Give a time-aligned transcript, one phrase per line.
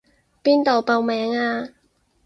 [0.43, 1.69] 邊度報名啊？